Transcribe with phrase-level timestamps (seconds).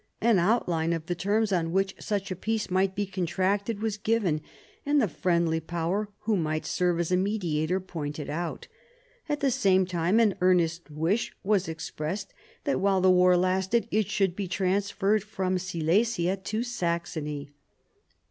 [0.19, 4.41] An outline of the terms on which such a peace might be contracted was given,
[4.83, 8.67] and the friendly Power who might serve as mediator pointed out.
[9.29, 12.33] At the same time an earnest wish was expressed
[12.63, 17.51] that while the war lasted it should be transferred from Silesia to Saxony.